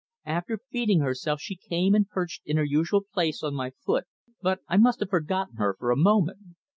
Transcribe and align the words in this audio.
After 0.25 0.57
feeding 0.71 1.01
herself 1.01 1.39
she 1.41 1.55
came 1.55 1.93
and 1.93 2.09
perched 2.09 2.41
in 2.47 2.57
her 2.57 2.63
usual 2.63 3.03
place 3.13 3.43
on 3.43 3.53
my 3.53 3.69
foot, 3.69 4.05
but 4.41 4.61
I 4.67 4.77
must 4.77 4.99
have 5.01 5.11
forgotten 5.11 5.57
her 5.57 5.75
for 5.77 5.91
a 5.91 5.95
moment. 5.95 6.39